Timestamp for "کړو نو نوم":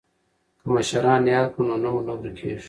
1.53-1.95